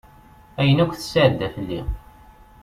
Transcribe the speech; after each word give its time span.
Ayen 0.59 0.81
akk 0.83 0.93
tesɛedda 0.95 1.47
fell-i. 1.55 1.81